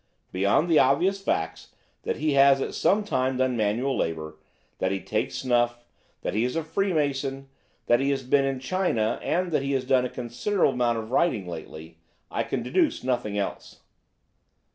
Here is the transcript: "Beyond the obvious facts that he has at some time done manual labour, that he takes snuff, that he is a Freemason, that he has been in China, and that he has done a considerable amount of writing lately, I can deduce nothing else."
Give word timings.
"Beyond 0.31 0.67
the 0.67 0.79
obvious 0.79 1.21
facts 1.21 1.75
that 2.01 2.15
he 2.15 2.31
has 2.31 2.59
at 2.59 2.73
some 2.73 3.03
time 3.03 3.37
done 3.37 3.55
manual 3.55 3.95
labour, 3.95 4.39
that 4.79 4.91
he 4.91 4.99
takes 4.99 5.35
snuff, 5.35 5.77
that 6.23 6.33
he 6.33 6.43
is 6.43 6.55
a 6.55 6.63
Freemason, 6.63 7.49
that 7.85 7.99
he 7.99 8.09
has 8.09 8.23
been 8.23 8.43
in 8.43 8.59
China, 8.59 9.19
and 9.21 9.51
that 9.51 9.61
he 9.61 9.73
has 9.73 9.85
done 9.85 10.03
a 10.03 10.09
considerable 10.09 10.73
amount 10.73 10.97
of 10.97 11.11
writing 11.11 11.47
lately, 11.47 11.99
I 12.31 12.41
can 12.41 12.63
deduce 12.63 13.03
nothing 13.03 13.37
else." 13.37 13.81